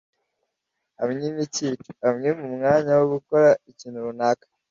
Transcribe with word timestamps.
Amwime 1.01 1.39
ikico: 1.47 1.89
amwime 2.07 2.41
umwanya 2.49 2.91
wo 2.99 3.05
gukora 3.13 3.49
ikintu 3.71 3.97
runaka 4.07 4.45